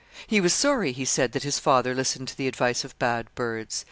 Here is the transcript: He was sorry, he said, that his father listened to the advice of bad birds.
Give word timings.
He 0.25 0.41
was 0.41 0.51
sorry, 0.51 0.93
he 0.93 1.05
said, 1.05 1.31
that 1.33 1.43
his 1.43 1.59
father 1.59 1.93
listened 1.93 2.27
to 2.29 2.35
the 2.35 2.47
advice 2.47 2.83
of 2.83 2.97
bad 2.97 3.27
birds. 3.35 3.79